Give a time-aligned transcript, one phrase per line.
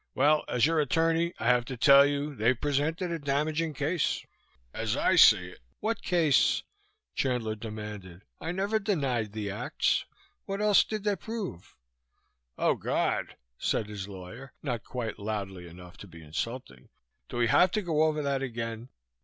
[0.15, 0.45] "Well.
[0.47, 4.25] As your attorney I have to tell you they've presented a damaging case.
[4.73, 6.63] As I see it" "What case?"
[7.13, 8.23] Chandler demanded.
[8.39, 10.05] "I never denied the acts.
[10.45, 11.75] What else did they prove?"
[12.57, 16.89] "Oh, God!" said his lawyer, not quite loudly enough to be insulting.
[17.29, 18.89] "Do we have to go over that again?